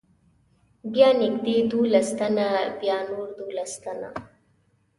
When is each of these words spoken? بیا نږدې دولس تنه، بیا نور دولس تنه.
بیا 0.91 1.09
نږدې 1.21 1.57
دولس 1.71 2.07
تنه، 2.17 2.47
بیا 2.79 2.97
نور 3.09 3.27
دولس 3.39 3.71
تنه. 3.83 4.09